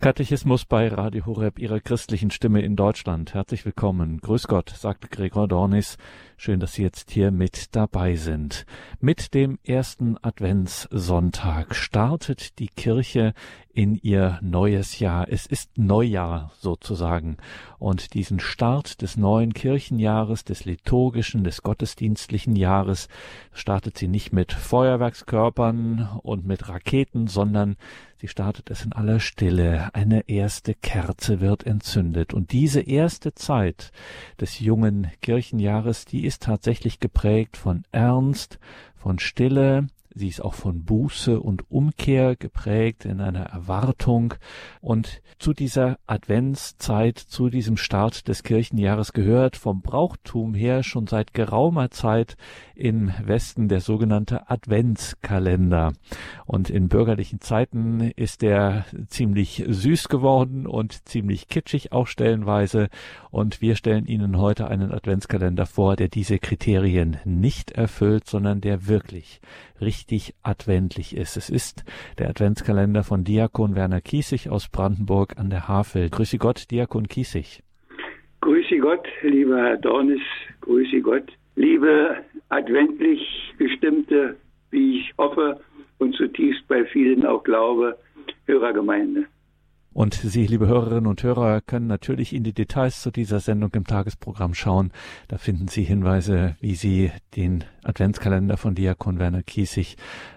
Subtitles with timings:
[0.00, 3.34] Katechismus bei Radio Horeb, Ihrer christlichen Stimme in Deutschland.
[3.34, 4.22] Herzlich willkommen.
[4.22, 5.98] Grüß Gott, sagt Gregor Dornis.
[6.38, 8.64] Schön, dass Sie jetzt hier mit dabei sind.
[9.00, 13.34] Mit dem ersten Adventssonntag startet die Kirche
[13.72, 15.26] in ihr neues Jahr.
[15.28, 17.36] Es ist Neujahr sozusagen.
[17.78, 23.08] Und diesen Start des neuen Kirchenjahres, des liturgischen, des gottesdienstlichen Jahres,
[23.52, 27.76] startet sie nicht mit Feuerwerkskörpern und mit Raketen, sondern
[28.18, 29.94] sie startet es in aller Stille.
[29.94, 32.34] Eine erste Kerze wird entzündet.
[32.34, 33.92] Und diese erste Zeit
[34.40, 38.58] des jungen Kirchenjahres, die ist tatsächlich geprägt von Ernst,
[38.96, 44.34] von Stille, Sie ist auch von Buße und Umkehr geprägt in einer Erwartung.
[44.80, 51.32] Und zu dieser Adventszeit, zu diesem Start des Kirchenjahres gehört vom Brauchtum her schon seit
[51.32, 52.36] geraumer Zeit
[52.74, 55.92] im Westen der sogenannte Adventskalender.
[56.44, 62.88] Und in bürgerlichen Zeiten ist der ziemlich süß geworden und ziemlich kitschig auch stellenweise.
[63.30, 68.88] Und wir stellen Ihnen heute einen Adventskalender vor, der diese Kriterien nicht erfüllt, sondern der
[68.88, 69.40] wirklich
[69.80, 71.36] richtig adventlich ist.
[71.36, 71.84] Es ist
[72.18, 76.10] der Adventskalender von Diakon Werner Kiesig aus Brandenburg an der Havel.
[76.10, 77.62] Grüße Gott, Diakon Kiesig.
[78.40, 80.22] Grüße Gott, lieber Herr Dornis,
[80.62, 82.16] grüße Gott, liebe
[82.48, 83.20] adventlich
[83.58, 84.36] gestimmte,
[84.70, 85.60] wie ich hoffe
[85.98, 87.98] und zutiefst bei vielen auch glaube,
[88.46, 89.26] Hörergemeinde.
[89.92, 93.84] Und Sie, liebe Hörerinnen und Hörer, können natürlich in die Details zu dieser Sendung im
[93.84, 94.92] Tagesprogramm schauen.
[95.26, 99.96] Da finden Sie Hinweise, wie Sie den Adventskalender von Diakon Werner Kiesig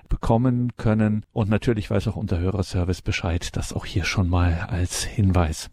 [0.09, 1.23] bekommen können.
[1.33, 5.69] Und natürlich weiß auch unser Hörerservice Bescheid, das auch hier schon mal als Hinweis.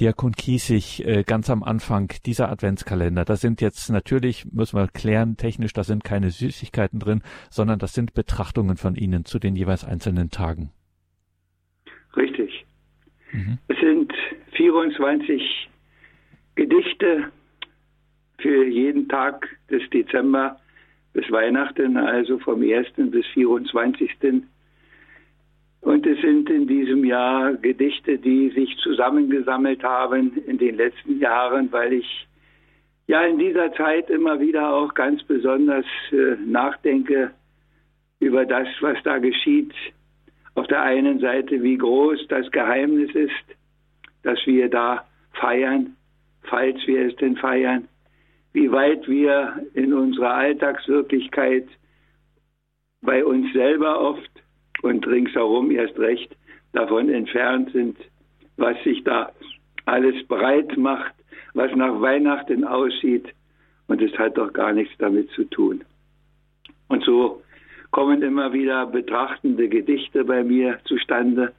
[0.00, 5.36] Diakon Kiesig, äh, ganz am Anfang dieser Adventskalender, da sind jetzt natürlich, müssen wir klären,
[5.36, 9.84] technisch, da sind keine Süßigkeiten drin, sondern das sind Betrachtungen von Ihnen zu den jeweils
[9.84, 10.70] einzelnen Tagen.
[12.16, 12.67] Richtig.
[13.32, 13.58] Mhm.
[13.68, 14.12] Es sind
[14.52, 15.68] 24
[16.54, 17.30] Gedichte
[18.38, 20.58] für jeden Tag des Dezember
[21.12, 22.86] bis Weihnachten, also vom 1.
[23.10, 24.10] bis 24.
[25.80, 31.70] Und es sind in diesem Jahr Gedichte, die sich zusammengesammelt haben in den letzten Jahren,
[31.72, 32.26] weil ich
[33.06, 37.30] ja in dieser Zeit immer wieder auch ganz besonders äh, nachdenke
[38.20, 39.72] über das, was da geschieht
[40.58, 43.56] auf der einen Seite, wie groß das Geheimnis ist,
[44.24, 45.94] dass wir da feiern,
[46.42, 47.86] falls wir es denn feiern,
[48.52, 51.68] wie weit wir in unserer Alltagswirklichkeit
[53.02, 54.30] bei uns selber oft
[54.82, 56.36] und ringsherum erst recht
[56.72, 57.96] davon entfernt sind,
[58.56, 59.30] was sich da
[59.84, 61.14] alles breit macht,
[61.54, 63.32] was nach Weihnachten aussieht
[63.86, 65.84] und es hat doch gar nichts damit zu tun.
[66.88, 67.42] Und so
[67.90, 71.52] kommen immer wieder betrachtende Gedichte bei mir zustande.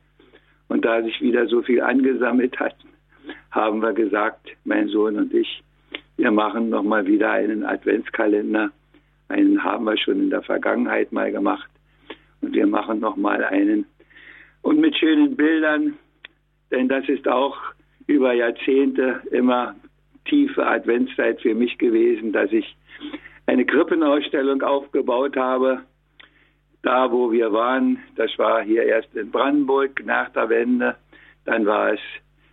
[0.68, 2.76] Und da sich wieder so viel angesammelt hat,
[3.52, 5.64] haben wir gesagt, mein Sohn und ich,
[6.18, 8.72] wir machen nochmal wieder einen Adventskalender.
[9.30, 11.70] Einen haben wir schon in der Vergangenheit mal gemacht.
[12.42, 13.86] Und wir machen nochmal einen.
[14.62, 15.98] Und mit schönen Bildern,
[16.72, 17.58] denn das ist auch
[18.08, 19.76] über Jahrzehnte immer
[20.26, 22.76] tiefe Adventszeit für mich gewesen, dass ich
[23.48, 25.82] eine Krippenausstellung aufgebaut habe
[26.82, 30.96] da, wo wir waren, das war hier erst in Brandenburg nach der Wende,
[31.46, 32.00] dann war es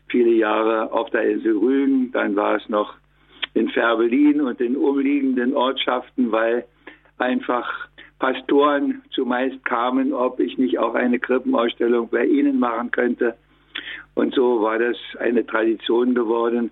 [0.09, 2.95] viele Jahre auf der Insel Rügen, dann war es noch
[3.55, 6.65] in Färbelin und in umliegenden Ortschaften, weil
[7.19, 7.89] einfach
[8.19, 13.37] Pastoren zumeist kamen, ob ich nicht auch eine Krippenausstellung bei ihnen machen könnte.
[14.15, 16.71] Und so war das eine Tradition geworden.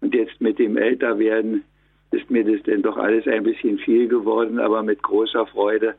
[0.00, 1.64] Und jetzt mit dem Älterwerden
[2.12, 5.96] ist mir das denn doch alles ein bisschen viel geworden, aber mit großer Freude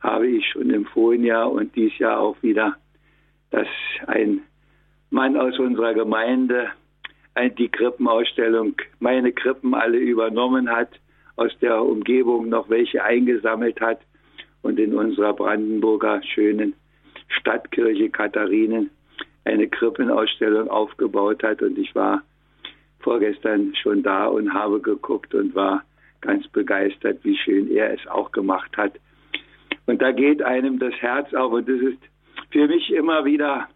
[0.00, 2.76] habe ich schon im vorigen Jahr und dieses Jahr auch wieder,
[3.50, 3.68] dass
[4.06, 4.42] ein
[5.10, 6.70] Mann aus unserer Gemeinde
[7.58, 10.90] die Krippenausstellung, meine Krippen alle übernommen hat,
[11.36, 14.00] aus der Umgebung noch welche eingesammelt hat
[14.62, 16.74] und in unserer Brandenburger schönen
[17.28, 18.90] Stadtkirche Katharinen
[19.44, 21.62] eine Krippenausstellung aufgebaut hat.
[21.62, 22.22] Und ich war
[22.98, 25.82] vorgestern schon da und habe geguckt und war
[26.20, 28.92] ganz begeistert, wie schön er es auch gemacht hat
[29.90, 31.98] und da geht einem das Herz auf und das ist
[32.50, 33.68] für mich immer wieder,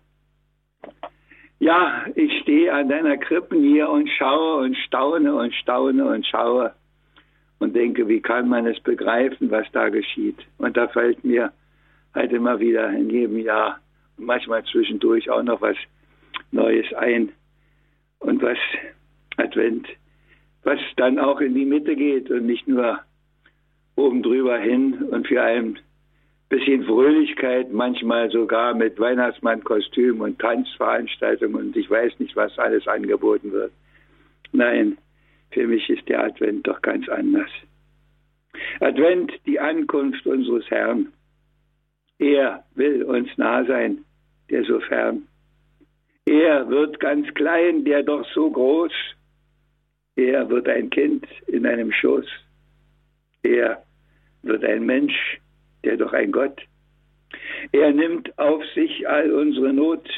[1.59, 6.73] ja, ich stehe an deiner Krippen hier und schaue und staune und staune und schaue
[7.59, 10.39] und denke, wie kann man es begreifen, was da geschieht.
[10.59, 11.53] Und da fällt mir
[12.15, 13.81] halt immer wieder in jedem Jahr,
[14.17, 15.77] manchmal zwischendurch auch noch was
[16.53, 17.33] Neues ein
[18.21, 18.59] und was
[19.37, 19.89] Advent,
[20.63, 23.01] was dann auch in die Mitte geht und nicht nur
[23.97, 25.81] oben drüber hin und für einen
[26.55, 33.51] bisschen Fröhlichkeit, manchmal sogar mit Weihnachtsmannkostüm und Tanzveranstaltungen und ich weiß nicht, was alles angeboten
[33.51, 33.73] wird.
[34.53, 34.97] Nein,
[35.51, 37.51] für mich ist der Advent doch ganz anders.
[38.79, 41.13] Advent, die Ankunft unseres Herrn.
[42.21, 44.05] Er will uns nah sein,
[44.49, 45.27] der so fern.
[46.25, 48.93] Er wird ganz klein, der doch so groß.
[50.15, 52.27] Er wird ein Kind in einem Schoß.
[53.43, 53.83] Er
[54.43, 55.41] wird ein Mensch,
[55.85, 56.61] der doch ein Gott.
[57.73, 60.09] Er nimmt auf sich all unsere Not.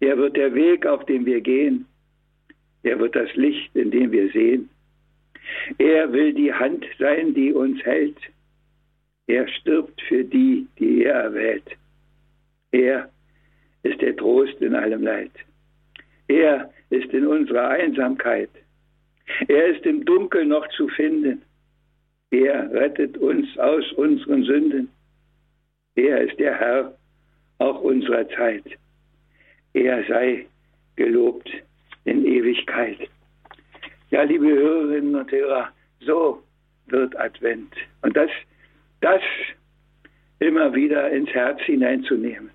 [0.00, 1.86] Er wird der Weg, auf dem wir gehen.
[2.82, 4.70] Er wird das Licht, in dem wir sehen.
[5.78, 8.18] Er will die Hand sein, die uns hält.
[9.26, 11.76] Er stirbt für die, die er erwählt.
[12.70, 13.10] Er
[13.82, 15.32] ist der Trost in allem Leid.
[16.28, 18.50] Er ist in unserer Einsamkeit.
[19.48, 21.42] Er ist im Dunkel noch zu finden.
[22.30, 24.90] Er rettet uns aus unseren Sünden.
[25.94, 26.94] Er ist der Herr
[27.58, 28.64] auch unserer Zeit.
[29.74, 30.46] Er sei
[30.96, 31.48] gelobt
[32.04, 33.08] in Ewigkeit.
[34.10, 35.68] Ja, liebe Hörerinnen und Hörer,
[36.00, 36.42] so
[36.86, 37.72] wird Advent.
[38.02, 38.30] Und das,
[39.00, 39.22] das
[40.38, 42.50] immer wieder ins Herz hineinzunehmen.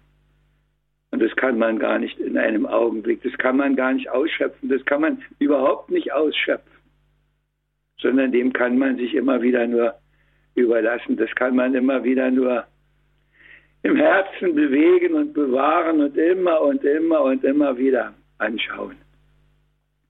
[1.12, 4.69] Und das kann man gar nicht in einem Augenblick, das kann man gar nicht ausschöpfen,
[4.69, 6.81] das kann man überhaupt nicht ausschöpfen
[8.01, 9.94] sondern dem kann man sich immer wieder nur
[10.56, 11.15] überlassen.
[11.18, 12.65] Das kann man immer wieder nur
[13.83, 18.95] im Herzen bewegen und bewahren und immer und immer und immer wieder anschauen.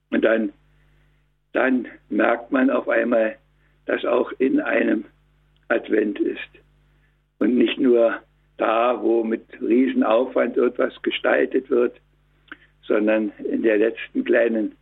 [0.09, 0.51] Und dann,
[1.53, 3.38] dann merkt man auf einmal,
[3.85, 5.05] dass auch in einem
[5.69, 6.39] Advent ist.
[7.39, 8.19] Und nicht nur
[8.57, 11.99] da, wo mit Riesenaufwand etwas gestaltet wird,
[12.83, 14.75] sondern in der letzten kleinen,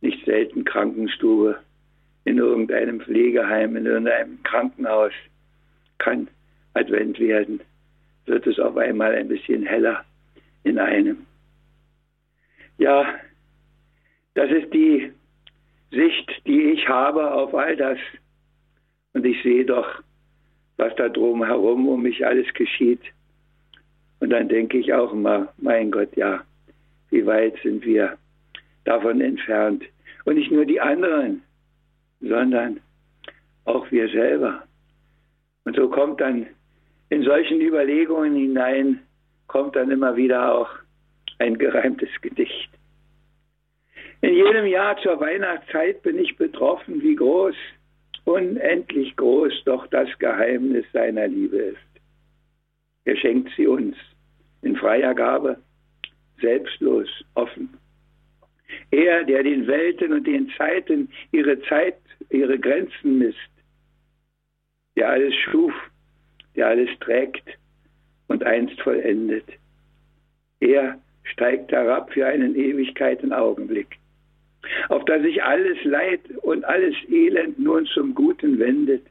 [0.00, 1.58] nicht selten Krankenstube
[2.26, 5.12] in irgendeinem Pflegeheim, in irgendeinem Krankenhaus
[5.98, 6.28] kann
[6.74, 7.60] Advent werden,
[8.26, 10.04] wird es auf einmal ein bisschen heller
[10.64, 11.24] in einem.
[12.78, 13.14] Ja,
[14.34, 15.12] das ist die
[15.92, 17.98] Sicht, die ich habe auf all das.
[19.12, 20.02] Und ich sehe doch,
[20.78, 23.02] was da drum herum um mich alles geschieht.
[24.18, 26.42] Und dann denke ich auch immer, mein Gott, ja,
[27.10, 28.18] wie weit sind wir
[28.84, 29.84] davon entfernt.
[30.24, 31.42] Und nicht nur die anderen,
[32.20, 32.80] sondern
[33.64, 34.62] auch wir selber.
[35.64, 36.46] Und so kommt dann
[37.08, 39.00] in solchen Überlegungen hinein,
[39.46, 40.70] kommt dann immer wieder auch
[41.38, 42.70] ein gereimtes Gedicht.
[44.22, 47.54] In jedem Jahr zur Weihnachtszeit bin ich betroffen, wie groß,
[48.24, 51.78] unendlich groß doch das Geheimnis seiner Liebe ist.
[53.04, 53.96] Er schenkt sie uns
[54.62, 55.58] in freier Gabe,
[56.40, 57.76] selbstlos, offen.
[58.90, 61.96] Er, der den Welten und den Zeiten ihre Zeit
[62.30, 63.50] ihre Grenzen misst,
[64.96, 65.72] der alles schuf,
[66.54, 67.58] der alles trägt
[68.28, 69.44] und einst vollendet.
[70.60, 73.98] Er steigt herab für einen Ewigkeiten Augenblick,
[74.88, 79.02] auf das sich alles Leid und alles Elend nun zum Guten wendet,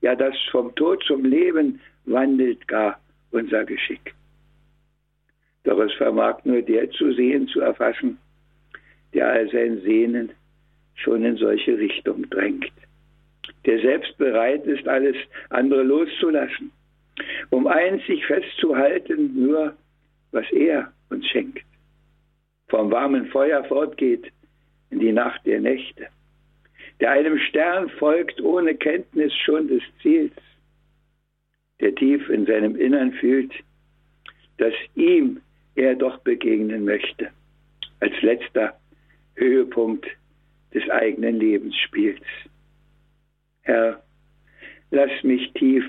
[0.00, 2.98] ja das vom Tod zum Leben wandelt gar
[3.30, 4.14] unser Geschick.
[5.64, 8.18] Doch es vermag nur der zu sehen, zu erfassen,
[9.14, 10.30] der all sein Sehnen
[10.94, 12.72] schon in solche Richtung drängt.
[13.64, 15.16] Der selbst bereit ist, alles
[15.50, 16.70] andere loszulassen,
[17.50, 19.74] um einzig festzuhalten, nur
[20.32, 21.64] was er uns schenkt.
[22.68, 24.30] Vom warmen Feuer fortgeht
[24.90, 26.08] in die Nacht der Nächte,
[27.00, 30.34] der einem Stern folgt ohne Kenntnis schon des Ziels,
[31.80, 33.52] der tief in seinem Innern fühlt,
[34.58, 35.40] dass ihm
[35.76, 37.30] er doch begegnen möchte,
[38.00, 38.78] als letzter
[39.38, 40.06] Höhepunkt
[40.74, 42.20] des eigenen Lebensspiels.
[43.62, 44.02] Herr,
[44.90, 45.84] lass mich tief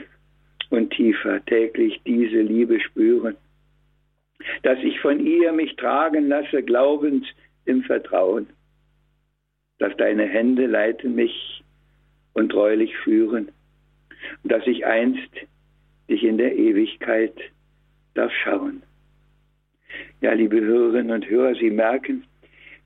[0.70, 3.36] und tiefer täglich diese Liebe spüren,
[4.64, 7.26] dass ich von ihr mich tragen lasse, glaubend
[7.66, 8.48] im Vertrauen,
[9.80, 11.64] dass deine Hände leiten mich
[12.34, 13.52] und treulich führen,
[14.44, 15.32] und dass ich einst
[16.10, 17.34] dich in der Ewigkeit
[18.14, 18.84] darf schauen.
[20.22, 22.26] Ja, liebe Hörerinnen und Hörer, Sie merken,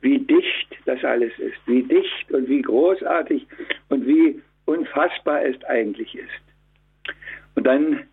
[0.03, 3.47] wie dicht das alles ist, wie dicht und wie großartig
[3.89, 7.15] und wie unfassbar es eigentlich ist.
[7.55, 8.03] Und dann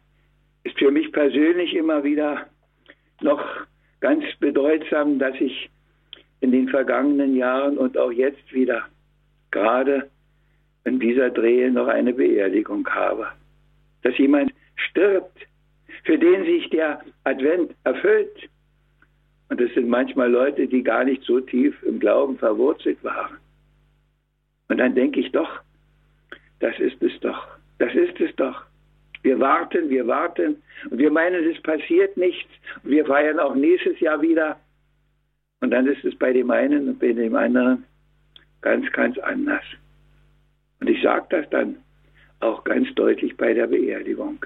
[0.62, 2.46] ist für mich persönlich immer wieder
[3.20, 3.44] noch
[4.00, 5.68] ganz bedeutsam, dass ich
[6.40, 8.84] in den vergangenen Jahren und auch jetzt wieder
[9.50, 10.08] gerade
[10.84, 13.26] in dieser Drehe noch eine Beerdigung habe.
[14.02, 15.38] Dass jemand stirbt,
[16.04, 18.48] für den sich der Advent erfüllt,
[19.50, 23.36] und es sind manchmal Leute, die gar nicht so tief im Glauben verwurzelt waren.
[24.68, 25.60] Und dann denke ich doch,
[26.60, 28.62] das ist es doch, das ist es doch.
[29.22, 32.50] Wir warten, wir warten und wir meinen, es passiert nichts.
[32.84, 34.58] Wir feiern auch nächstes Jahr wieder.
[35.60, 37.84] Und dann ist es bei dem einen und bei dem anderen
[38.62, 39.64] ganz, ganz anders.
[40.78, 41.76] Und ich sage das dann
[42.38, 44.38] auch ganz deutlich bei der Beerdigung.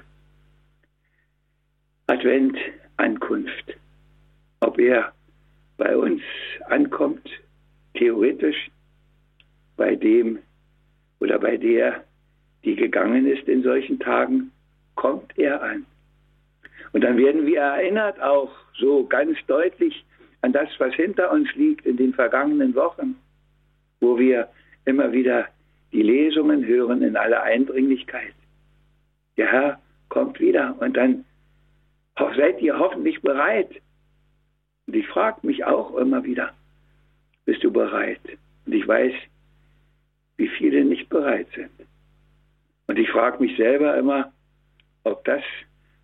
[2.07, 2.57] Advent,
[2.97, 3.77] Ankunft.
[4.65, 5.13] Ob er
[5.77, 6.23] bei uns
[6.69, 7.29] ankommt,
[7.93, 8.71] theoretisch,
[9.77, 10.39] bei dem
[11.19, 12.03] oder bei der,
[12.63, 14.51] die gegangen ist in solchen Tagen,
[14.95, 15.85] kommt er an.
[16.93, 20.03] Und dann werden wir erinnert auch so ganz deutlich
[20.41, 23.17] an das, was hinter uns liegt in den vergangenen Wochen,
[23.99, 24.49] wo wir
[24.85, 25.47] immer wieder
[25.91, 28.33] die Lesungen hören in aller Eindringlichkeit.
[29.37, 29.79] Der Herr
[30.09, 31.23] kommt wieder und dann
[32.17, 33.69] seid ihr hoffentlich bereit.
[34.87, 36.53] Und ich frage mich auch immer wieder,
[37.45, 38.21] bist du bereit?
[38.65, 39.13] Und ich weiß,
[40.37, 41.71] wie viele nicht bereit sind.
[42.87, 44.31] Und ich frage mich selber immer,
[45.03, 45.43] ob das,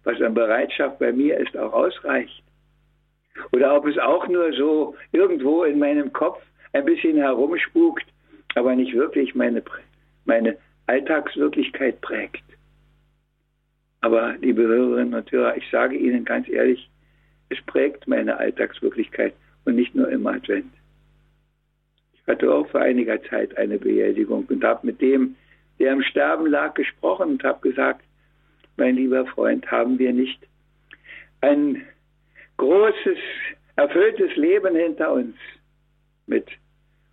[0.03, 2.43] was an Bereitschaft bei mir ist, auch ausreicht.
[3.51, 6.41] Oder ob es auch nur so irgendwo in meinem Kopf
[6.73, 8.05] ein bisschen herumspukt,
[8.55, 9.63] aber nicht wirklich meine,
[10.25, 10.57] meine
[10.87, 12.43] Alltagswirklichkeit prägt.
[14.01, 16.89] Aber, liebe Hörerinnen und Hörer, ich sage Ihnen ganz ehrlich,
[17.51, 19.33] es prägt meine Alltagswirklichkeit
[19.65, 20.71] und nicht nur im Advent.
[22.13, 25.35] Ich hatte auch vor einiger Zeit eine Beerdigung und habe mit dem,
[25.79, 28.03] der im Sterben lag, gesprochen und habe gesagt,
[28.77, 30.39] mein lieber Freund, haben wir nicht
[31.41, 31.81] ein
[32.57, 33.17] großes,
[33.75, 35.35] erfülltes Leben hinter uns
[36.27, 36.47] mit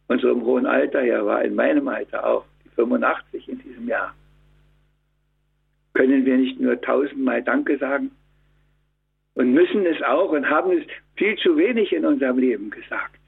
[0.06, 4.14] unserem hohen Alter, ja, war in meinem Alter auch, die 85 in diesem Jahr.
[5.94, 8.12] Können wir nicht nur tausendmal Danke sagen?
[9.38, 13.20] Und müssen es auch und haben es viel zu wenig in unserem Leben gesagt.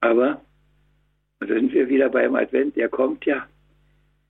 [0.00, 0.40] Aber,
[1.38, 3.46] und da sind wir wieder beim Advent, er kommt ja.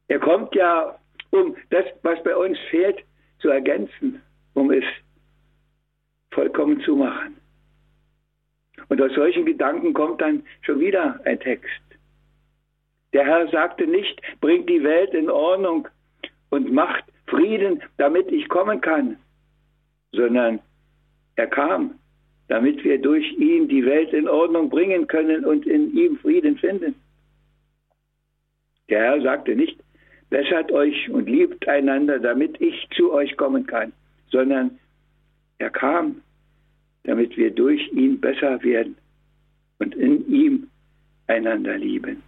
[0.09, 0.99] Er kommt ja,
[1.31, 2.99] um das, was bei uns fehlt,
[3.39, 4.21] zu ergänzen,
[4.53, 4.85] um es
[6.31, 7.39] vollkommen zu machen.
[8.91, 11.81] Und aus solchen Gedanken kommt dann schon wieder ein Text.
[13.15, 15.89] Der Herr sagte nicht, bringt die Welt in Ordnung
[16.51, 19.17] und macht Frieden, damit ich kommen kann,
[20.13, 20.61] sondern
[21.37, 21.95] er kam,
[22.49, 26.95] damit wir durch ihn die Welt in Ordnung bringen können und in ihm Frieden finden.
[28.89, 29.79] Der Herr sagte nicht,
[30.31, 33.93] bessert euch und liebt einander, damit ich zu euch kommen kann,
[34.31, 34.79] sondern
[35.59, 36.23] er kam,
[37.05, 38.97] damit wir durch ihn besser werden
[39.79, 40.69] und in ihm
[41.29, 42.23] einander lieben.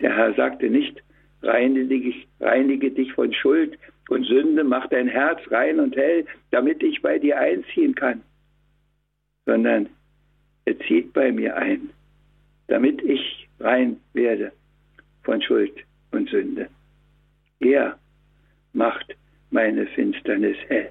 [0.00, 1.02] Der Herr sagte nicht,
[1.44, 7.00] reinige, reinige dich von Schuld und Sünde, mach dein Herz rein und hell, damit ich
[7.02, 8.22] bei dir einziehen kann,
[9.46, 9.88] sondern
[10.64, 11.90] er zieht bei mir ein,
[12.68, 14.52] damit ich rein werde
[15.22, 15.72] von Schuld
[16.10, 16.68] und Sünde.
[17.60, 17.98] Er
[18.72, 19.16] macht
[19.50, 20.90] meine Finsternis hell.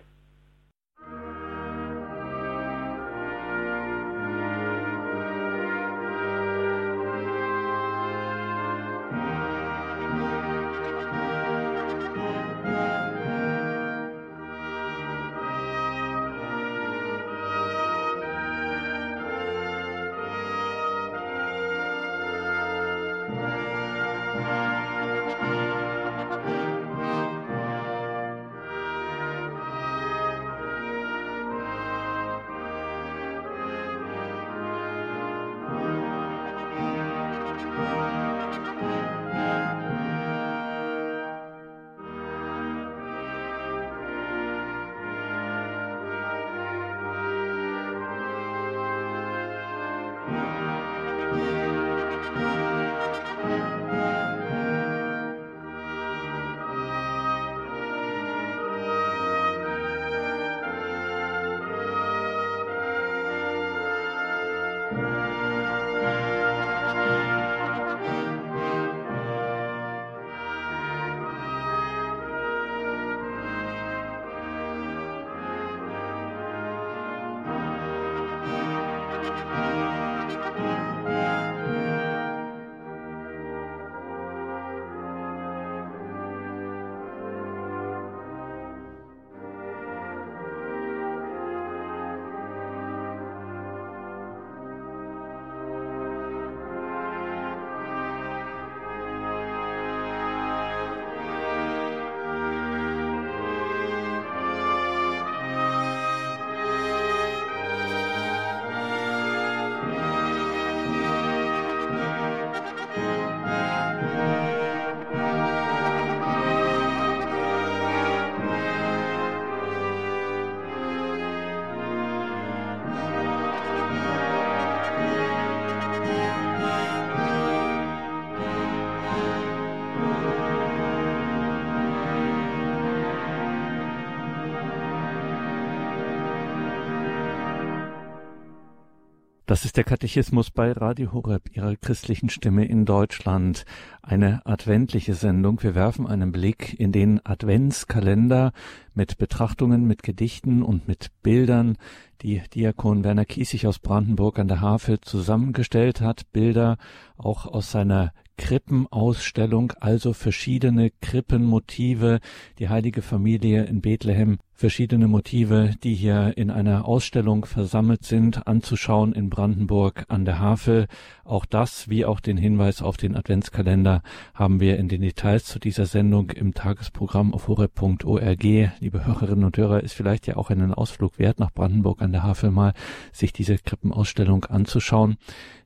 [139.54, 143.66] Das ist der Katechismus bei Radio Horeb, Ihrer christlichen Stimme in Deutschland.
[144.02, 145.62] Eine adventliche Sendung.
[145.62, 148.52] Wir werfen einen Blick in den Adventskalender
[148.96, 151.78] mit Betrachtungen, mit Gedichten und mit Bildern,
[152.24, 156.32] die Diakon Werner Kiesig aus Brandenburg an der Havel zusammengestellt hat.
[156.32, 156.78] Bilder
[157.16, 162.22] auch aus seiner Krippenausstellung, also verschiedene Krippenmotive,
[162.58, 169.14] die heilige Familie in Bethlehem, verschiedene Motive, die hier in einer Ausstellung versammelt sind, anzuschauen
[169.14, 170.88] in Brandenburg an der Havel.
[171.26, 174.02] Auch das, wie auch den Hinweis auf den Adventskalender,
[174.34, 178.44] haben wir in den Details zu dieser Sendung im Tagesprogramm auf horeb.org.
[178.44, 182.24] Liebe Hörerinnen und Hörer, ist vielleicht ja auch einen Ausflug wert nach Brandenburg an der
[182.24, 182.74] Havel mal,
[183.12, 185.18] sich diese Krippenausstellung anzuschauen.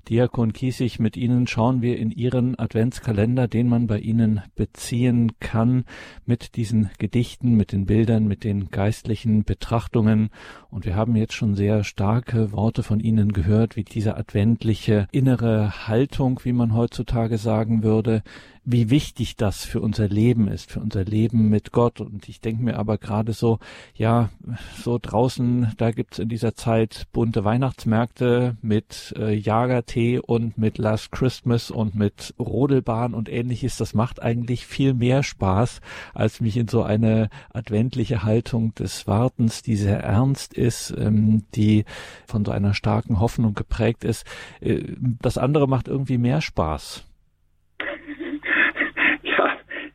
[0.09, 5.83] Diakon Kiesig, mit Ihnen schauen wir in Ihren Adventskalender, den man bei Ihnen beziehen kann,
[6.25, 10.29] mit diesen Gedichten, mit den Bildern, mit den geistlichen Betrachtungen.
[10.69, 15.87] Und wir haben jetzt schon sehr starke Worte von Ihnen gehört, wie diese adventliche innere
[15.87, 18.21] Haltung, wie man heutzutage sagen würde,
[18.69, 22.01] wie wichtig das für unser Leben ist, für unser Leben mit Gott.
[22.01, 23.59] Und ich denke mir aber gerade so,
[23.95, 24.29] ja,
[24.75, 31.13] so draußen, da gibt's in dieser Zeit bunte Weihnachtsmärkte mit äh, Jagertee und mit Last
[31.13, 33.77] Christmas und mit Rodelbahn und ähnliches.
[33.77, 35.79] Das macht eigentlich viel mehr Spaß,
[36.13, 41.85] als mich in so eine adventliche Haltung des Wartens, die sehr ernst ist, ähm, die
[42.27, 44.25] von so einer starken Hoffnung geprägt ist.
[44.59, 44.81] Äh,
[45.21, 47.05] das andere macht irgendwie mehr Spaß.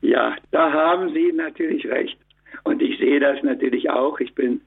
[0.03, 2.17] Ja, da haben Sie natürlich recht.
[2.65, 4.21] Und ich sehe das natürlich auch.
[4.21, 4.61] Ich bin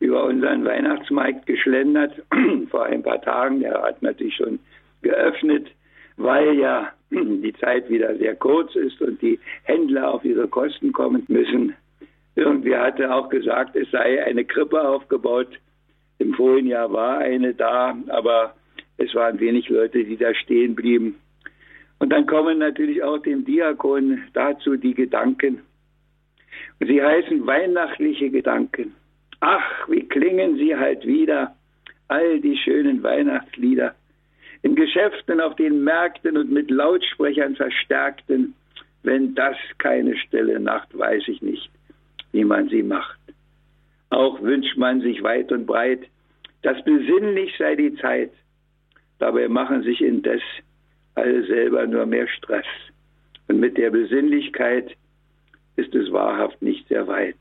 [0.00, 2.14] über unseren Weihnachtsmarkt geschlendert
[2.70, 3.60] vor ein paar Tagen.
[3.60, 4.58] Der hat natürlich schon
[5.02, 5.68] geöffnet,
[6.16, 11.24] weil ja die Zeit wieder sehr kurz ist und die Händler auf ihre Kosten kommen
[11.28, 11.74] müssen.
[12.34, 15.48] Irgendwer hatte auch gesagt, es sei eine Krippe aufgebaut.
[16.18, 18.54] Im vorigen Jahr war eine da, aber
[18.96, 21.16] es waren wenig Leute, die da stehen blieben.
[21.98, 25.60] Und dann kommen natürlich auch dem Diakon dazu die Gedanken.
[26.80, 28.94] sie heißen weihnachtliche Gedanken.
[29.40, 31.54] Ach, wie klingen sie halt wieder,
[32.08, 33.94] all die schönen Weihnachtslieder.
[34.62, 38.54] In Geschäften, auf den Märkten und mit Lautsprechern verstärkten.
[39.04, 41.70] Wenn das keine stille Nacht, weiß ich nicht,
[42.32, 43.18] wie man sie macht.
[44.10, 46.00] Auch wünscht man sich weit und breit,
[46.62, 48.32] dass besinnlich sei die Zeit.
[49.20, 50.42] Dabei machen sich indes
[51.18, 52.66] alle selber nur mehr Stress.
[53.48, 54.96] Und mit der Besinnlichkeit
[55.76, 57.38] ist es wahrhaft nicht sehr weit.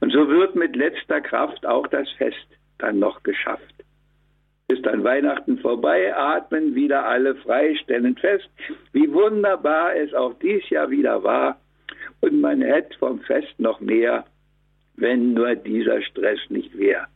[0.00, 2.46] Und so wird mit letzter Kraft auch das Fest
[2.78, 3.74] dann noch geschafft.
[4.68, 8.48] Ist dann Weihnachten vorbei, atmen wieder alle frei, stellen fest,
[8.92, 11.60] wie wunderbar es auch dies Jahr wieder war.
[12.20, 14.24] Und man hätte vom Fest noch mehr,
[14.96, 17.06] wenn nur dieser Stress nicht wäre.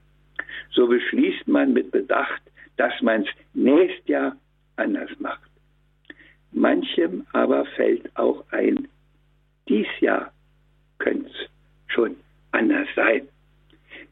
[0.70, 2.42] So beschließt man mit Bedacht,
[2.76, 4.36] dass man es nächstes Jahr
[4.76, 5.50] anders macht.
[6.52, 8.88] Manchem aber fällt auch ein,
[9.68, 10.32] dies Jahr
[10.98, 11.50] könnte es
[11.92, 12.16] schon
[12.52, 13.28] anders sein.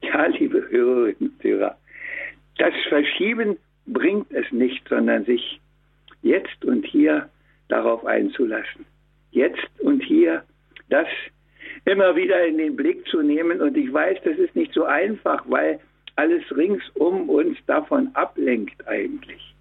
[0.02, 1.76] Ja, liebe Hörerinnen und Hörer,
[2.58, 5.60] das Verschieben bringt es nicht, sondern sich
[6.22, 7.28] jetzt und hier
[7.68, 8.86] darauf einzulassen.
[9.30, 10.44] Jetzt und hier
[10.90, 11.08] das
[11.84, 13.60] immer wieder in den Blick zu nehmen.
[13.60, 15.80] Und ich weiß, das ist nicht so einfach, weil
[16.16, 19.54] alles ringsum uns davon ablenkt eigentlich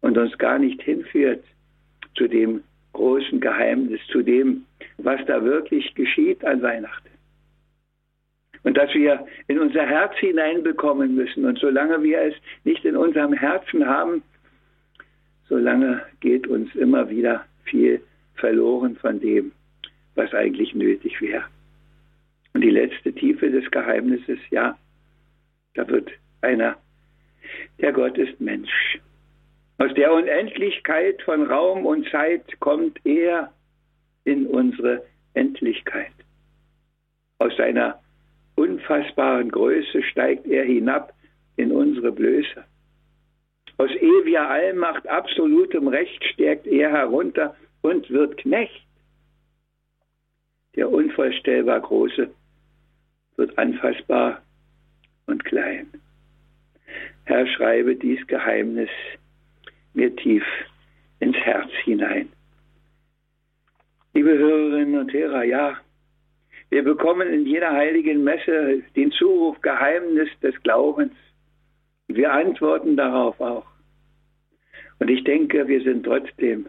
[0.00, 1.44] und uns gar nicht hinführt
[2.14, 4.64] zu dem großen Geheimnis, zu dem,
[4.98, 7.08] was da wirklich geschieht an Weihnachten.
[8.64, 11.44] Und dass wir in unser Herz hineinbekommen müssen.
[11.44, 14.22] Und solange wir es nicht in unserem Herzen haben,
[15.48, 18.00] solange geht uns immer wieder viel
[18.34, 19.52] verloren von dem,
[20.14, 21.44] was eigentlich nötig wäre.
[22.54, 24.76] Und die letzte Tiefe des Geheimnisses, ja,
[25.74, 26.10] da wird
[26.42, 26.76] einer,
[27.80, 29.00] der Gott ist Mensch.
[29.78, 33.52] Aus der Unendlichkeit von Raum und Zeit kommt er
[34.24, 35.02] in unsere
[35.34, 36.12] Endlichkeit.
[37.38, 38.00] Aus seiner
[38.54, 41.12] unfassbaren Größe steigt er hinab
[41.56, 42.64] in unsere Blöße.
[43.78, 48.86] Aus ewiger Allmacht, absolutem Recht stärkt er herunter und wird Knecht.
[50.76, 52.30] Der unvorstellbar Große
[53.36, 54.42] wird anfassbar
[55.26, 55.88] und klein.
[57.24, 58.90] Herr, schreibe dies Geheimnis
[59.94, 60.44] mir tief
[61.20, 62.28] ins Herz hinein.
[64.14, 65.78] Liebe Hörerinnen und Hörer, ja,
[66.70, 71.12] wir bekommen in jeder heiligen Messe den Zuruf Geheimnis des Glaubens.
[72.08, 73.66] Wir antworten darauf auch.
[74.98, 76.66] Und ich denke, wir sind trotzdem,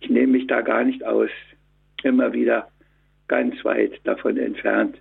[0.00, 1.30] ich nehme mich da gar nicht aus,
[2.02, 2.68] immer wieder
[3.28, 4.98] ganz weit davon entfernt.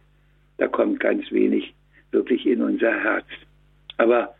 [0.58, 1.74] Da kommt ganz wenig
[2.12, 3.26] wirklich in unser Herz.
[3.98, 4.36] Aber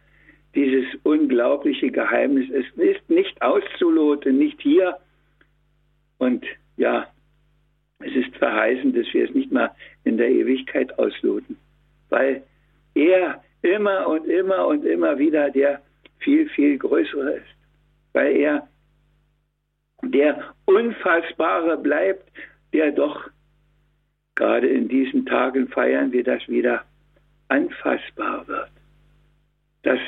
[0.56, 2.50] dieses unglaubliche Geheimnis.
[2.50, 4.98] Es ist nicht auszuloten, nicht hier.
[6.18, 6.46] Und
[6.78, 7.08] ja,
[8.00, 9.72] es ist verheißen, dass wir es nicht mal
[10.04, 11.58] in der Ewigkeit ausloten,
[12.10, 12.44] weil
[12.94, 15.82] er immer und immer und immer wieder der
[16.20, 17.56] viel, viel größere ist,
[18.14, 18.68] weil er
[20.04, 22.32] der Unfassbare bleibt,
[22.74, 23.30] der doch
[24.36, 26.84] gerade in diesen Tagen feiern wir das wieder
[27.48, 28.70] anfassbar wird.
[29.84, 30.00] Dass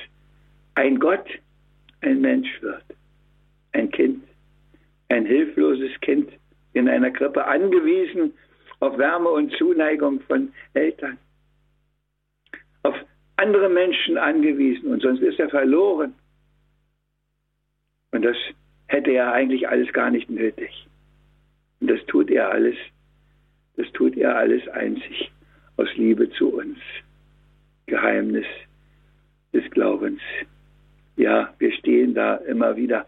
[0.77, 1.27] ein Gott
[2.01, 2.83] ein Mensch wird,
[3.71, 4.23] ein Kind,
[5.09, 6.31] ein hilfloses Kind
[6.73, 8.31] in einer Krippe angewiesen
[8.79, 11.17] auf Wärme und Zuneigung von Eltern,
[12.83, 12.95] auf
[13.37, 16.13] andere Menschen angewiesen und sonst ist er verloren.
[18.11, 18.37] Und das
[18.85, 20.87] hätte er eigentlich alles gar nicht nötig.
[21.79, 22.75] Und das tut er alles,
[23.77, 25.31] das tut er alles einzig
[25.77, 26.77] aus Liebe zu uns.
[27.87, 28.45] Geheimnis
[29.53, 30.21] des Glaubens.
[31.17, 33.07] Ja, wir stehen da immer wieder.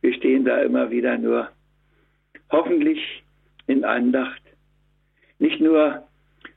[0.00, 1.48] Wir stehen da immer wieder nur
[2.50, 3.22] hoffentlich
[3.66, 4.42] in Andacht.
[5.38, 6.02] Nicht nur,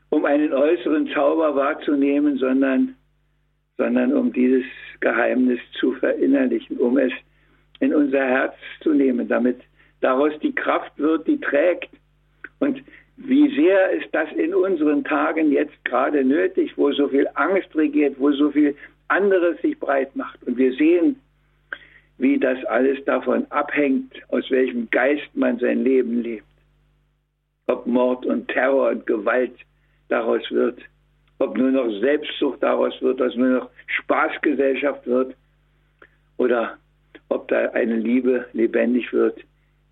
[0.10, 2.96] um einen äußeren Zauber wahrzunehmen, sondern,
[3.78, 4.66] sondern um dieses
[5.02, 7.12] Geheimnis zu verinnerlichen, um es
[7.80, 9.60] in unser Herz zu nehmen, damit
[10.00, 11.90] daraus die Kraft wird, die trägt.
[12.60, 12.82] Und
[13.18, 18.16] wie sehr ist das in unseren Tagen jetzt gerade nötig, wo so viel Angst regiert,
[18.20, 18.76] wo so viel
[19.08, 20.42] anderes sich breit macht.
[20.44, 21.20] Und wir sehen,
[22.20, 26.46] wie das alles davon abhängt, aus welchem Geist man sein Leben lebt.
[27.66, 29.54] Ob Mord und Terror und Gewalt
[30.10, 30.80] daraus wird,
[31.40, 35.36] ob nur noch Selbstsucht daraus wird, dass nur noch Spaßgesellschaft wird
[36.38, 36.78] oder
[37.30, 39.44] ob da eine Liebe lebendig wird,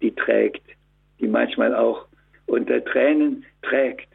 [0.02, 0.64] die trägt,
[1.20, 2.06] die manchmal auch
[2.48, 4.10] unter Tränen trägt,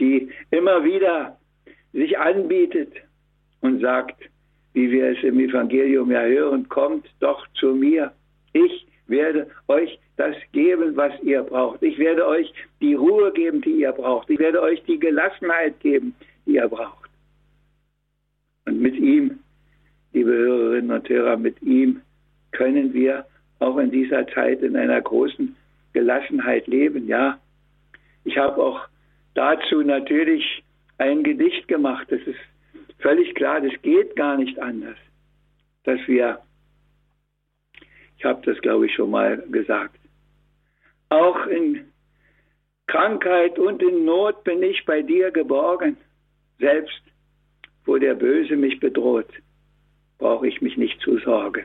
[0.00, 1.38] die immer wieder
[1.92, 2.92] sich anbietet
[3.60, 4.16] und sagt,
[4.74, 8.12] wie wir es im Evangelium ja hören, kommt doch zu mir.
[8.52, 11.82] Ich werde euch das geben, was ihr braucht.
[11.82, 14.30] Ich werde euch die Ruhe geben, die ihr braucht.
[14.30, 16.14] Ich werde euch die Gelassenheit geben,
[16.46, 17.10] die ihr braucht.
[18.66, 19.38] Und mit ihm,
[20.12, 22.00] liebe Hörerinnen und Hörer, mit ihm
[22.52, 23.26] können wir
[23.58, 25.56] auch in dieser Zeit in einer großen
[25.92, 27.06] Gelassenheit leben.
[27.06, 27.38] Ja,
[28.24, 28.80] ich habe auch
[29.34, 30.64] dazu natürlich
[30.98, 32.06] ein Gedicht gemacht.
[32.10, 32.38] Das ist
[32.98, 34.98] völlig klar, das geht gar nicht anders,
[35.84, 36.40] dass wir,
[38.18, 39.98] ich habe das glaube ich schon mal gesagt,
[41.08, 41.92] auch in
[42.86, 45.96] Krankheit und in Not bin ich bei dir geborgen.
[46.58, 47.02] Selbst
[47.84, 49.28] wo der Böse mich bedroht,
[50.18, 51.64] brauche ich mich nicht zu sorgen.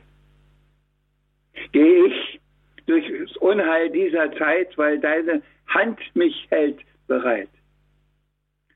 [1.71, 2.39] Gehe ich
[2.87, 7.49] durch das Unheil dieser Zeit, weil deine Hand mich hält bereit.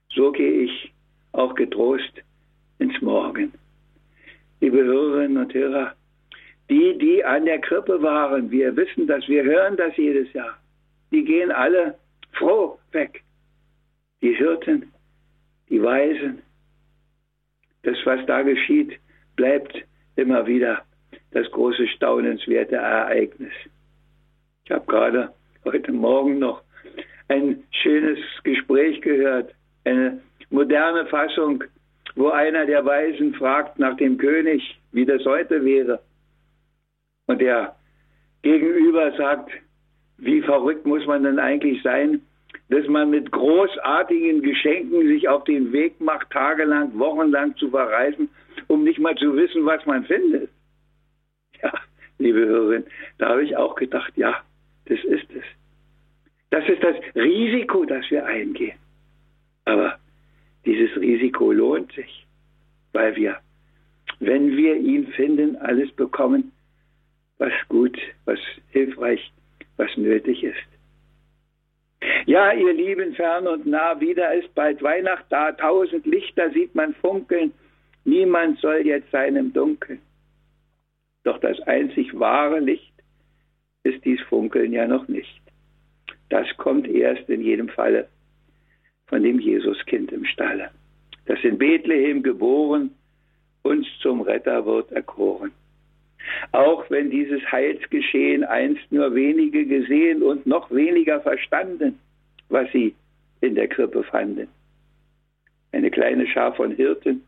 [0.10, 0.94] So gehe ich
[1.32, 2.22] auch getrost
[2.80, 3.54] ins Morgen.
[4.60, 5.96] Liebe Hörerinnen und Hörer,
[6.70, 10.58] die, die an der Krippe waren, wir wissen das, wir hören das jedes Jahr,
[11.12, 11.98] die gehen alle
[12.34, 13.24] froh weg.
[14.22, 14.92] Die Hirten,
[15.70, 16.42] die Weisen,
[17.84, 19.00] das, was da geschieht,
[19.36, 19.84] bleibt
[20.16, 20.84] immer wieder
[21.32, 23.54] das große staunenswerte Ereignis.
[24.66, 25.34] Ich habe gerade
[25.66, 26.62] heute Morgen noch
[27.28, 31.64] ein schönes Gespräch gehört, eine moderne Fassung
[32.16, 36.02] wo einer der Weisen fragt nach dem König, wie das heute wäre.
[37.28, 37.76] Und der
[38.42, 39.52] Gegenüber sagt,
[40.18, 42.22] wie verrückt muss man denn eigentlich sein,
[42.70, 48.30] dass man mit großartigen Geschenken sich auf den Weg macht, tagelang, wochenlang zu verreisen,
[48.68, 50.50] um nicht mal zu wissen, was man findet.
[51.62, 51.74] Ja,
[52.18, 52.84] liebe Hörerin,
[53.18, 54.42] da habe ich auch gedacht, ja,
[54.92, 55.44] das ist es.
[56.50, 58.78] Das ist das Risiko, das wir eingehen.
[59.64, 59.98] Aber
[60.66, 62.28] dieses Risiko lohnt sich,
[62.92, 63.38] weil wir,
[64.20, 66.52] wenn wir ihn finden, alles bekommen,
[67.38, 68.40] was gut, was
[68.72, 69.32] hilfreich,
[69.78, 70.58] was nötig ist.
[72.26, 76.94] Ja, ihr Lieben, fern und nah, wieder ist bald Weihnacht da, tausend Lichter sieht man
[76.96, 77.54] funkeln,
[78.04, 80.02] niemand soll jetzt sein im Dunkeln.
[81.24, 82.91] Doch das einzig wahre Licht
[83.84, 85.42] ist dies Funkeln ja noch nicht.
[86.30, 88.08] Das kommt erst in jedem Falle
[89.08, 90.72] von dem Jesuskind im Stalle,
[91.26, 92.92] das in Bethlehem geboren,
[93.64, 95.52] uns zum Retter wird erkoren.
[96.52, 102.00] Auch wenn dieses Heilsgeschehen einst nur wenige gesehen und noch weniger verstanden,
[102.50, 102.96] was sie
[103.42, 104.48] in der Krippe fanden.
[105.72, 107.24] Eine kleine Schar von Hirten,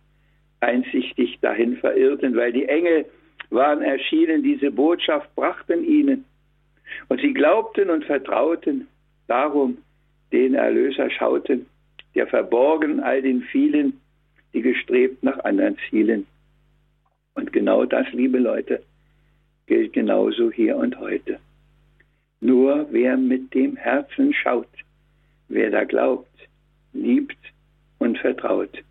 [0.62, 3.06] einsichtig dahin verirrten, weil die Engel
[3.50, 6.26] waren erschienen, diese Botschaft brachten ihnen.
[7.08, 8.88] Und sie glaubten und vertrauten,
[9.28, 9.78] darum
[10.32, 11.66] den Erlöser schauten,
[12.16, 14.00] der verborgen all den vielen,
[14.54, 16.26] die gestrebt nach anderen Zielen.
[17.36, 18.84] Und genau das, liebe Leute,
[19.66, 21.40] gilt genauso hier und heute.
[22.42, 24.68] Nur wer mit dem Herzen schaut,
[25.48, 26.28] wer da glaubt,
[26.92, 27.38] liebt
[28.00, 28.84] und vertraut,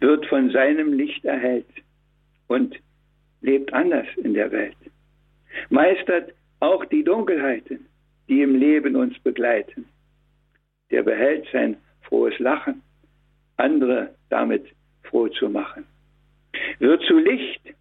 [0.00, 1.66] wird von seinem Licht erhellt
[2.46, 2.76] und
[3.40, 4.76] lebt anders in der Welt.
[5.70, 6.32] Meistert
[6.64, 7.86] auch die Dunkelheiten,
[8.28, 9.84] die im Leben uns begleiten.
[10.90, 12.82] Der behält sein frohes Lachen,
[13.56, 14.64] andere damit
[15.02, 15.84] froh zu machen.
[16.78, 17.74] Wird zu Licht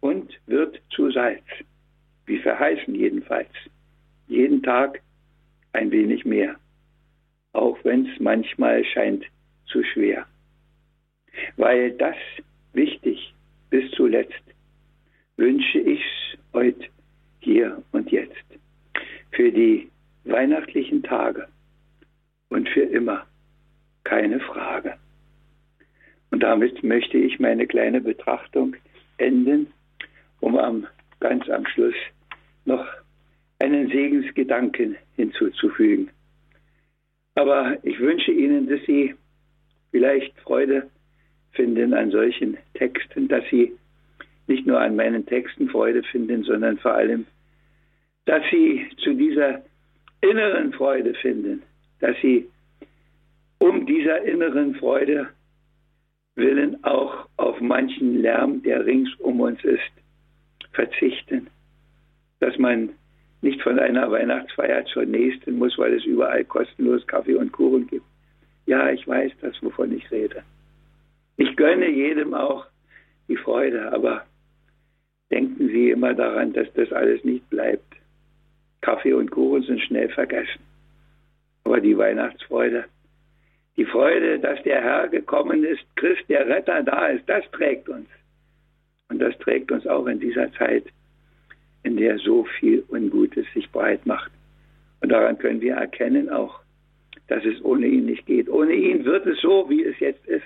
[0.00, 1.44] und wird zu Salz,
[2.26, 3.52] wie verheißen jedenfalls,
[4.26, 5.02] jeden Tag
[5.72, 6.56] ein wenig mehr,
[7.52, 9.24] auch wenn es manchmal scheint
[9.66, 10.26] zu schwer.
[11.56, 12.16] Weil das
[12.72, 13.34] wichtig
[13.68, 14.44] bis zuletzt
[15.36, 16.88] wünsche ich's heute
[17.40, 18.44] hier und jetzt
[19.32, 19.90] für die
[20.24, 21.48] weihnachtlichen Tage
[22.48, 23.26] und für immer
[24.04, 24.94] keine Frage.
[26.30, 28.76] Und damit möchte ich meine kleine Betrachtung
[29.18, 29.72] enden,
[30.40, 30.86] um am,
[31.20, 31.94] ganz am Schluss
[32.64, 32.86] noch
[33.58, 36.10] einen Segensgedanken hinzuzufügen.
[37.34, 39.14] Aber ich wünsche Ihnen, dass Sie
[39.90, 40.88] vielleicht Freude
[41.52, 43.72] finden an solchen Texten, dass Sie
[44.50, 47.24] nicht nur an meinen Texten Freude finden, sondern vor allem,
[48.26, 49.62] dass Sie zu dieser
[50.20, 51.62] inneren Freude finden,
[52.00, 52.46] dass Sie
[53.58, 55.28] um dieser inneren Freude
[56.34, 59.92] willen auch auf manchen Lärm, der rings um uns ist,
[60.72, 61.48] verzichten.
[62.40, 62.90] Dass man
[63.42, 68.06] nicht von einer Weihnachtsfeier zur nächsten muss, weil es überall kostenlos Kaffee und Kuchen gibt.
[68.66, 70.42] Ja, ich weiß das, wovon ich rede.
[71.36, 72.66] Ich gönne jedem auch
[73.28, 74.24] die Freude, aber
[75.30, 77.94] denken Sie immer daran, dass das alles nicht bleibt.
[78.80, 80.60] Kaffee und Kuchen sind schnell vergessen.
[81.64, 82.84] Aber die Weihnachtsfreude,
[83.76, 88.08] die Freude, dass der Herr gekommen ist, Christ, der Retter da ist, das trägt uns.
[89.08, 90.84] Und das trägt uns auch in dieser Zeit,
[91.82, 94.30] in der so viel Ungutes sich breit macht.
[95.00, 96.60] Und daran können wir erkennen auch,
[97.28, 98.48] dass es ohne ihn nicht geht.
[98.48, 100.44] Ohne ihn wird es so, wie es jetzt ist.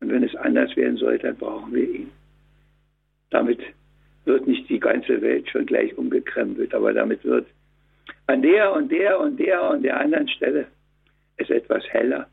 [0.00, 2.12] Und wenn es anders werden soll, dann brauchen wir ihn.
[3.30, 3.60] Damit
[4.24, 7.46] wird nicht die ganze Welt schon gleich umgekrempelt, aber damit wird
[8.26, 10.66] an der und der und der und der anderen Stelle
[11.36, 12.28] es etwas heller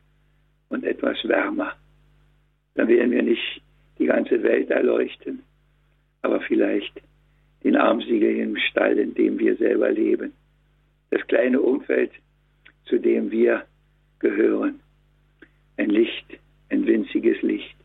[0.70, 1.74] und etwas wärmer.
[2.76, 3.62] Dann werden wir nicht
[4.00, 5.44] die ganze Welt erleuchten,
[6.22, 7.02] aber vielleicht
[7.64, 10.34] den armseligen Stall, in dem wir selber leben,
[11.12, 12.12] das kleine Umfeld,
[12.86, 13.66] zu dem wir
[14.20, 14.80] gehören.
[15.78, 16.26] Ein Licht,
[16.70, 17.76] ein winziges Licht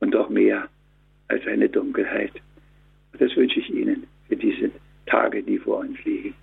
[0.00, 0.68] und doch mehr
[1.42, 2.32] als eine Dunkelheit.
[3.18, 4.70] Das wünsche ich Ihnen für diese
[5.06, 6.34] Tage, die vor uns liegen.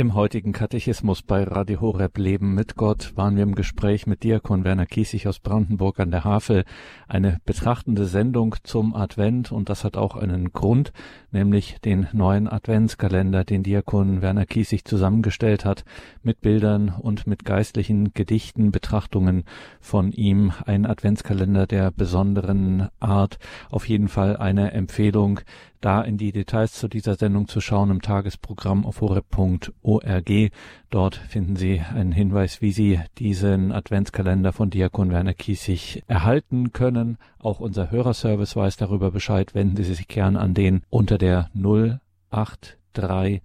[0.00, 4.64] Im heutigen Katechismus bei Radio Horeb Leben mit Gott waren wir im Gespräch mit Diakon
[4.64, 6.64] Werner Kiesig aus Brandenburg an der Havel.
[7.06, 10.94] Eine betrachtende Sendung zum Advent und das hat auch einen Grund,
[11.32, 15.84] nämlich den neuen Adventskalender, den Diakon Werner Kiesig zusammengestellt hat,
[16.22, 19.44] mit Bildern und mit geistlichen Gedichten, Betrachtungen
[19.82, 20.54] von ihm.
[20.64, 23.38] Ein Adventskalender der besonderen Art.
[23.70, 25.40] Auf jeden Fall eine Empfehlung,
[25.80, 30.50] da in die Details zu dieser Sendung zu schauen im Tagesprogramm auf horeb.org.
[30.90, 37.18] Dort finden Sie einen Hinweis, wie Sie diesen Adventskalender von Diakon Werner Kiesig erhalten können.
[37.38, 39.54] Auch unser Hörerservice weiß darüber Bescheid.
[39.54, 43.40] Wenden Sie sich gern an den unter der 08328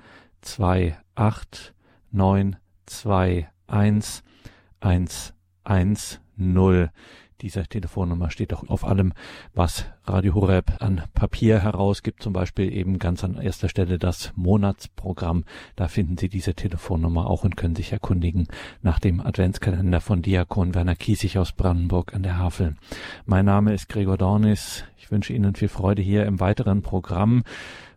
[2.11, 4.23] 921
[4.77, 6.89] 110.
[7.41, 9.11] Diese Telefonnummer steht auch auf allem,
[9.53, 15.43] was Radio Horeb an Papier herausgibt, zum Beispiel eben ganz an erster Stelle das Monatsprogramm.
[15.75, 18.47] Da finden Sie diese Telefonnummer auch und können sich erkundigen
[18.81, 22.75] nach dem Adventskalender von Diakon Werner Kiesig aus Brandenburg an der Havel.
[23.25, 24.85] Mein Name ist Gregor Dornis.
[24.97, 27.43] Ich wünsche Ihnen viel Freude hier im weiteren Programm.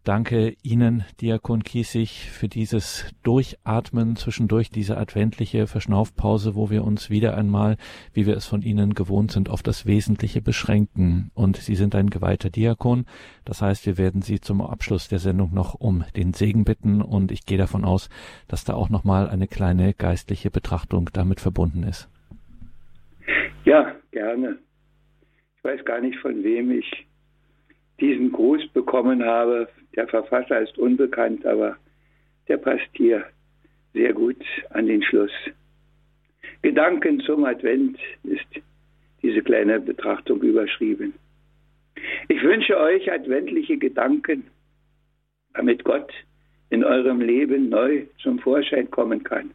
[0.05, 7.37] Danke Ihnen, Diakon Kiesig, für dieses Durchatmen zwischendurch, diese adventliche Verschnaufpause, wo wir uns wieder
[7.37, 7.77] einmal,
[8.13, 11.31] wie wir es von Ihnen gewohnt sind, auf das Wesentliche beschränken.
[11.35, 13.07] Und Sie sind ein geweihter Diakon.
[13.45, 17.33] Das heißt, wir werden Sie zum Abschluss der Sendung noch um den Segen bitten und
[17.33, 18.09] ich gehe davon aus,
[18.47, 22.09] dass da auch nochmal eine kleine geistliche Betrachtung damit verbunden ist.
[23.65, 24.59] Ja, gerne.
[25.57, 27.08] Ich weiß gar nicht, von wem ich
[28.01, 29.69] diesen Gruß bekommen habe.
[29.97, 31.77] Der Verfasser ist unbekannt, aber
[32.47, 33.27] der passt hier
[33.93, 35.33] sehr gut an den Schluss.
[36.63, 38.47] Gedanken zum Advent ist
[39.23, 41.15] diese kleine Betrachtung überschrieben.
[42.29, 44.45] Ich wünsche euch adventliche Gedanken,
[45.55, 46.13] damit Gott
[46.71, 49.51] in eurem Leben neu zum Vorschein kommen kann.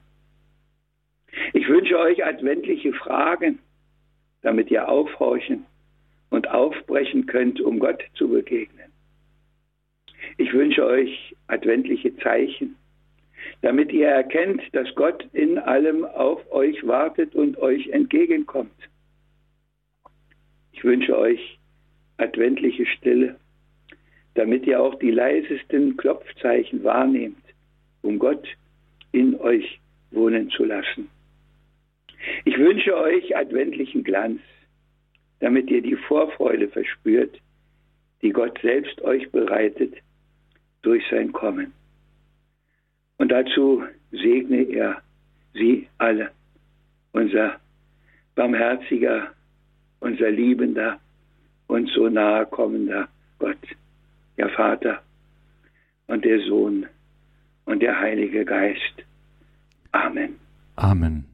[1.54, 3.60] Ich wünsche euch adventliche Fragen,
[4.42, 5.66] damit ihr aufhorchen
[6.34, 8.92] und aufbrechen könnt, um Gott zu begegnen.
[10.38, 12.76] Ich wünsche euch adventliche Zeichen,
[13.62, 18.72] damit ihr erkennt, dass Gott in allem auf euch wartet und euch entgegenkommt.
[20.72, 21.60] Ich wünsche euch
[22.18, 23.36] adventliche Stille,
[24.34, 27.46] damit ihr auch die leisesten Klopfzeichen wahrnehmt,
[28.02, 28.48] um Gott
[29.12, 31.10] in euch wohnen zu lassen.
[32.44, 34.42] Ich wünsche euch adventlichen Glanz,
[35.44, 37.38] damit ihr die Vorfreude verspürt,
[38.22, 39.94] die Gott selbst euch bereitet
[40.84, 41.74] durch sein Kommen.
[43.18, 45.02] Und dazu segne er
[45.54, 46.32] sie alle,
[47.12, 47.60] unser
[48.36, 49.34] barmherziger,
[50.00, 51.02] unser liebender
[51.68, 53.68] und so nahe kommender Gott,
[54.38, 55.04] der Vater
[56.08, 56.86] und der Sohn
[57.66, 58.96] und der Heilige Geist.
[59.92, 60.40] Amen.
[60.78, 61.33] Amen.